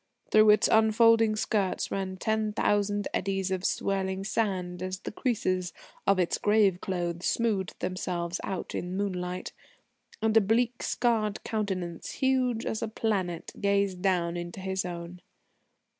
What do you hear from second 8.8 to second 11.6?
moonlight. And a bleak, scarred